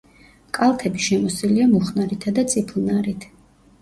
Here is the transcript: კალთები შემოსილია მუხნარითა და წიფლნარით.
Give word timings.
კალთები 0.57 1.03
შემოსილია 1.09 1.67
მუხნარითა 1.75 2.35
და 2.39 2.47
წიფლნარით. 2.55 3.29